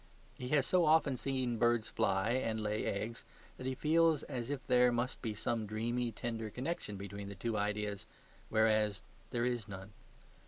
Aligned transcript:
He 0.33 0.47
has 0.47 0.65
so 0.65 0.85
often 0.85 1.15
seen 1.15 1.59
birds 1.59 1.87
fly 1.87 2.31
and 2.31 2.59
lay 2.63 2.85
eggs 2.85 3.23
that 3.57 3.67
he 3.67 3.75
feels 3.75 4.23
as 4.23 4.49
if 4.49 4.65
there 4.65 4.91
must 4.91 5.21
be 5.21 5.35
some 5.35 5.67
dreamy, 5.67 6.11
tender 6.11 6.49
connection 6.49 6.97
between 6.97 7.29
the 7.29 7.35
two 7.35 7.55
ideas, 7.55 8.07
whereas 8.49 9.03
there 9.29 9.45
is 9.45 9.67
none. 9.67 9.91